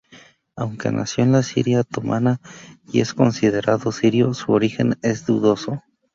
Aunque 0.55 0.91
nació 0.91 1.23
en 1.23 1.31
la 1.31 1.43
Siria 1.43 1.81
otomana 1.81 2.41
y 2.91 3.01
es 3.01 3.13
considerado 3.13 3.91
sirio, 3.91 4.33
su 4.33 4.51
origen 4.51 4.97
es 5.03 5.27
dudoso. 5.27 5.83